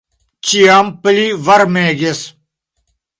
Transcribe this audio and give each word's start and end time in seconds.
Ĉiam 0.51 0.87
pli 1.03 1.27
varmegis. 1.49 2.23